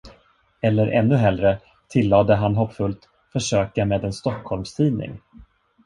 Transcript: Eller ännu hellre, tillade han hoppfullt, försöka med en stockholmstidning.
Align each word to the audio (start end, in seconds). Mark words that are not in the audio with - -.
Eller 0.61 0.87
ännu 0.87 1.15
hellre, 1.15 1.59
tillade 1.87 2.35
han 2.35 2.55
hoppfullt, 2.55 3.09
försöka 3.33 3.85
med 3.85 4.03
en 4.03 4.13
stockholmstidning. 4.13 5.19